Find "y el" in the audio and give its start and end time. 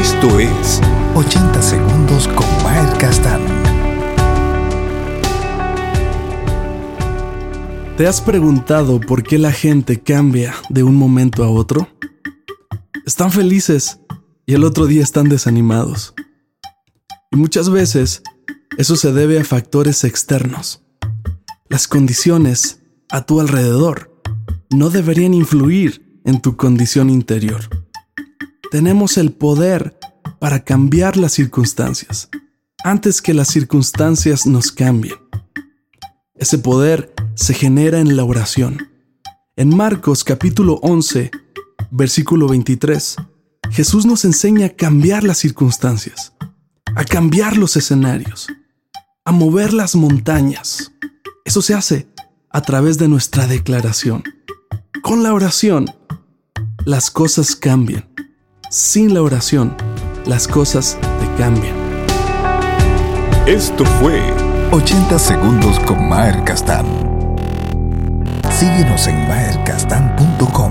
14.46-14.62